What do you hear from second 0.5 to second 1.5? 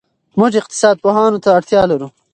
اقتصاد پوهانو ته